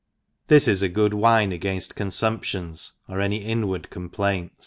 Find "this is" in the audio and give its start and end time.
0.47-0.81